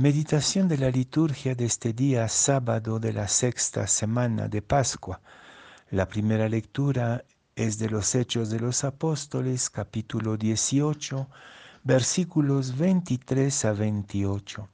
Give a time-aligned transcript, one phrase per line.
[0.00, 5.20] Meditación de la liturgia de este día sábado de la sexta semana de Pascua.
[5.90, 7.22] La primera lectura
[7.54, 11.28] es de los Hechos de los Apóstoles, capítulo 18,
[11.84, 14.68] versículos 23 a 28.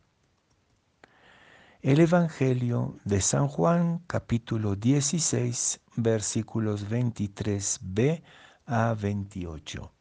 [1.82, 8.22] El Evangelio de San Juan, capítulo 16, versículos 23b
[8.66, 9.92] a 28.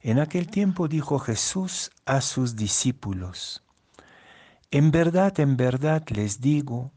[0.00, 3.62] En aquel tiempo dijo Jesús a sus discípulos,
[4.72, 6.92] en verdad, en verdad les digo,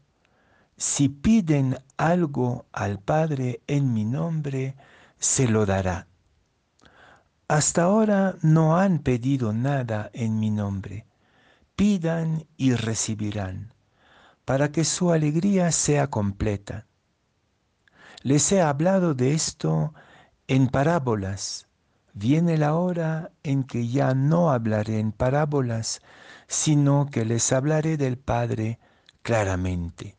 [0.78, 4.76] si piden algo al Padre en mi nombre,
[5.18, 6.06] se lo dará.
[7.48, 11.04] Hasta ahora no han pedido nada en mi nombre.
[11.76, 13.74] Pidan y recibirán,
[14.46, 16.86] para que su alegría sea completa.
[18.22, 19.92] Les he hablado de esto
[20.48, 21.68] en parábolas.
[22.14, 26.00] Viene la hora en que ya no hablaré en parábolas,
[26.48, 28.78] sino que les hablaré del Padre
[29.22, 30.16] claramente.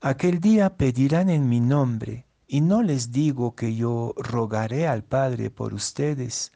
[0.00, 5.50] Aquel día pedirán en mi nombre, y no les digo que yo rogaré al Padre
[5.50, 6.52] por ustedes,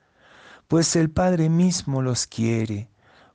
[0.69, 2.91] pues el Padre mismo los quiere,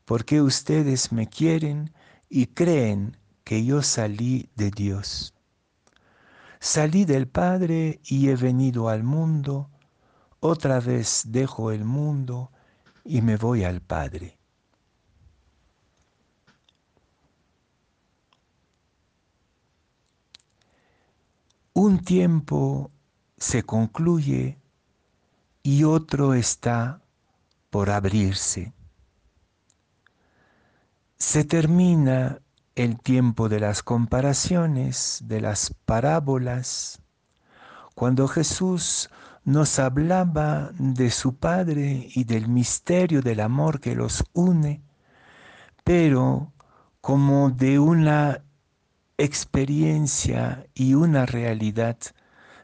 [0.05, 1.93] porque ustedes me quieren
[2.29, 5.33] y creen que yo salí de Dios.
[6.59, 9.71] Salí del Padre y he venido al mundo,
[10.39, 12.51] otra vez dejo el mundo
[13.03, 14.40] y me voy al Padre.
[21.83, 22.91] Un tiempo
[23.39, 24.59] se concluye
[25.63, 27.01] y otro está
[27.71, 28.71] por abrirse.
[31.17, 32.37] Se termina
[32.75, 37.01] el tiempo de las comparaciones, de las parábolas,
[37.95, 39.09] cuando Jesús
[39.43, 44.83] nos hablaba de su Padre y del misterio del amor que los une,
[45.83, 46.53] pero
[47.01, 48.43] como de una
[49.23, 51.97] experiencia y una realidad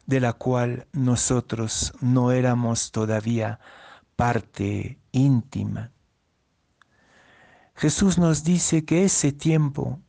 [0.05, 3.59] de la cual nosotros no éramos todavía
[4.15, 5.91] parte íntima.
[7.75, 9.99] Jesús nos dice que ese tiempo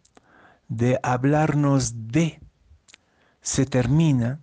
[0.69, 2.41] de hablarnos de
[3.42, 4.41] se termina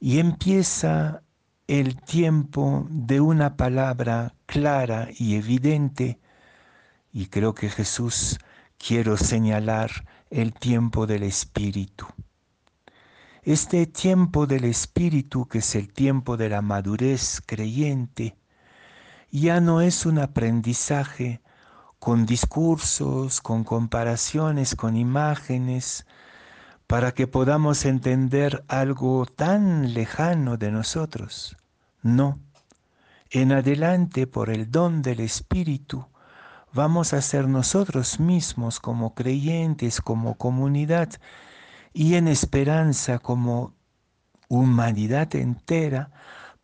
[0.00, 1.22] y empieza
[1.66, 6.18] el tiempo de una palabra clara y evidente,
[7.12, 8.38] y creo que Jesús
[8.78, 12.06] quiero señalar el tiempo del Espíritu.
[13.42, 18.38] Este tiempo del Espíritu, que es el tiempo de la madurez creyente,
[19.30, 21.42] ya no es un aprendizaje
[21.98, 26.06] con discursos, con comparaciones, con imágenes,
[26.86, 31.58] para que podamos entender algo tan lejano de nosotros.
[32.00, 32.40] No.
[33.30, 36.06] En adelante, por el don del Espíritu,
[36.72, 41.08] vamos a ser nosotros mismos como creyentes, como comunidad
[41.92, 43.74] y en esperanza como
[44.48, 46.10] humanidad entera,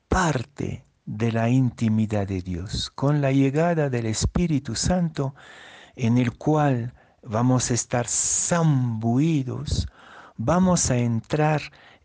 [0.08, 5.34] parte de la intimidad de Dios, con la llegada del Espíritu Santo
[5.96, 9.88] en el cual vamos a estar zambuidos,
[10.36, 11.60] vamos a entrar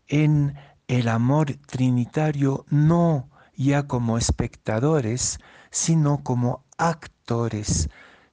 [0.08, 0.54] en
[0.88, 5.38] el amor trinitario no ya como espectadores,
[5.74, 7.90] sino como actores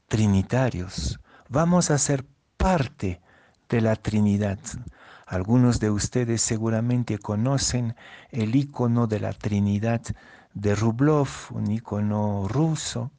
[0.07, 1.19] trinitarios.
[1.50, 2.24] Vamos a ser
[2.56, 3.19] parte
[3.68, 4.59] de la Trinidad.
[5.25, 7.96] Algunos de ustedes seguramente conocen
[8.29, 10.02] el icono de la Trinidad
[10.53, 13.09] de Rublov, un icono ruso.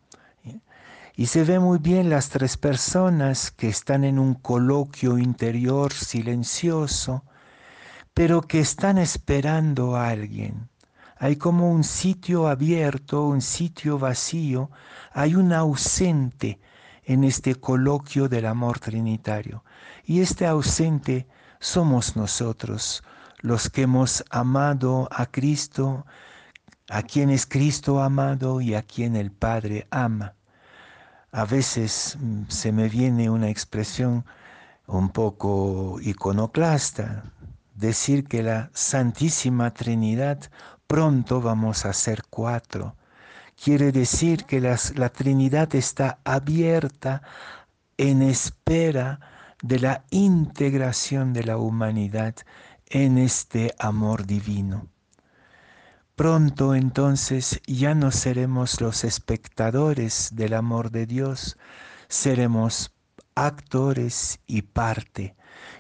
[1.17, 7.25] Y se ve muy bien las tres personas que están en un coloquio interior silencioso,
[8.15, 10.71] pero que están esperando a alguien.
[11.23, 14.73] Hay como un sitio abierto, un sitio vacío,
[15.13, 16.59] hay un ausente
[17.05, 19.63] en este coloquio del amor trinitario.
[20.05, 21.29] Y este ausente
[21.61, 23.05] somos nosotros,
[23.39, 26.05] los que hemos amado a Cristo,
[26.91, 30.35] a quien es Cristo amado y a quien el Padre ama.
[31.31, 34.25] A veces mm, se me viene una expresión
[34.89, 37.23] un poco iconoclasta,
[37.83, 40.39] decir que la Santísima Trinidad
[40.87, 42.97] pronto vamos a ser cuatro.
[43.63, 47.23] Quiere decir que la Trinidad está abierta
[47.99, 49.21] en espera
[49.63, 52.35] de la integración de la humanidad
[52.87, 54.89] en este amor divino.
[56.17, 61.57] Pronto entonces ya no seremos los espectadores del amor de Dios,
[62.09, 62.93] seremos
[63.35, 65.35] actores y parte.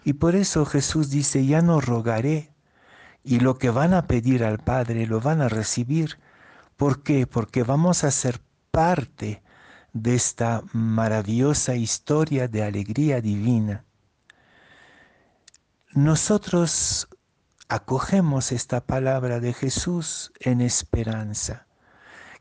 [0.05, 2.52] Y por eso Jesús dice, ya no rogaré
[3.25, 6.19] y lo que van a pedir al Padre lo van a recibir.
[6.76, 7.26] ¿Por qué?
[7.26, 8.40] Porque vamos a ser
[8.70, 9.43] parte
[9.93, 13.84] de esta maravillosa historia de alegría divina,
[15.93, 17.08] nosotros
[17.69, 21.67] acogemos esta palabra de Jesús en esperanza.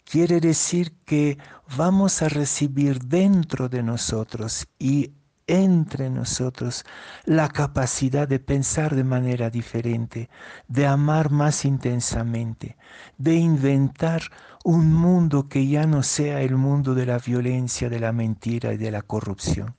[0.06, 1.38] Quiere decir que
[1.76, 5.12] vamos a recibir dentro de nosotros y
[5.52, 6.86] entre nosotros
[7.26, 10.30] la capacidad de pensar de manera diferente,
[10.70, 12.78] de amar más intensamente,
[13.18, 14.24] de inventar
[14.64, 18.78] un mundo que ya no sea el mundo de la violencia, de la mentira y
[18.78, 19.76] de la corrupción.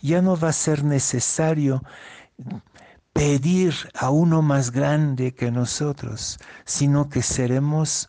[0.00, 1.84] Ya no va a ser necesario
[3.12, 8.08] pedir a uno más grande que nosotros, sino que seremos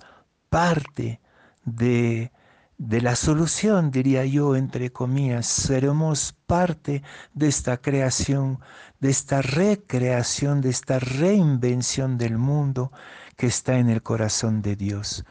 [0.50, 1.22] parte
[1.66, 2.32] de
[2.78, 5.48] de la solución, diría yo, entre comillas.
[5.48, 8.60] Seremos parte de esta creación,
[9.00, 12.92] de esta recreación, de esta reinvención del mundo
[13.38, 15.26] que está en el corazón de Dios.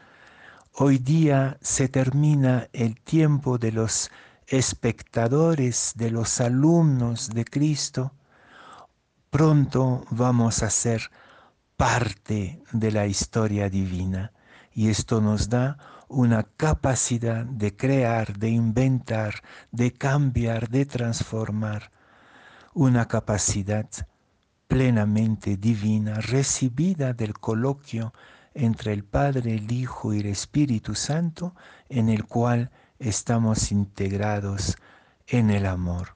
[0.73, 4.11] Hoy día se termina el tiempo de los
[4.47, 8.13] espectadores, de los alumnos de Cristo.
[9.29, 11.11] Pronto vamos a ser
[11.77, 14.31] parte de la historia divina
[14.75, 15.77] y esto nos da
[16.09, 19.41] una capacidad de crear, de inventar,
[19.71, 21.91] de cambiar, de transformar,
[22.73, 23.89] una capacidad
[24.67, 28.13] plenamente divina recibida del coloquio
[28.53, 31.55] entre el Padre, el Hijo y el Espíritu Santo,
[31.87, 32.69] en el cual
[32.99, 34.75] estamos integrados
[35.27, 36.14] en el amor.